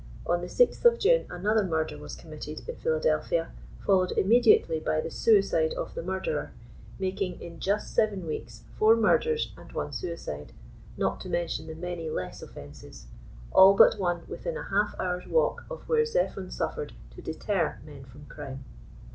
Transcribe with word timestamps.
On 0.25 0.41
the 0.41 0.47
6th 0.47 0.83
of 0.83 0.97
June 0.97 1.27
another 1.29 1.63
murder 1.63 1.95
was 1.95 2.15
com 2.15 2.31
mitted 2.31 2.67
in 2.67 2.75
Philadelphia, 2.77 3.51
followed 3.85 4.11
immediately 4.13 4.79
by 4.79 4.99
the 4.99 5.11
suicide 5.11 5.75
of 5.75 5.93
the 5.93 6.01
murderer; 6.01 6.53
making 6.97 7.39
in 7.39 7.59
just 7.59 7.93
seven 7.93 8.25
weeks, 8.25 8.63
four 8.79 8.95
murders 8.95 9.51
and 9.55 9.71
one 9.73 9.93
suicide, 9.93 10.53
(not 10.97 11.21
to 11.21 11.29
mention 11.29 11.67
the 11.67 11.75
many 11.75 12.09
less 12.09 12.43
ofienses,) 12.43 13.03
all 13.51 13.75
but 13.75 13.99
one 13.99 14.23
within 14.27 14.57
a 14.57 14.69
half 14.71 14.99
hour's 14.99 15.27
walk 15.27 15.65
of 15.69 15.87
where 15.87 16.03
Zephon 16.03 16.49
suffered 16.51 16.93
to 17.11 17.21
deter 17.21 17.77
men 17.85 18.03
from 18.05 18.25
crime. 18.25 18.65